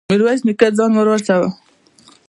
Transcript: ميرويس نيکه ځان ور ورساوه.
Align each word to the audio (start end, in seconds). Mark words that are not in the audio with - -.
ميرويس 0.09 0.41
نيکه 0.47 0.67
ځان 0.77 0.91
ور 0.95 1.07
ورساوه. 1.09 1.49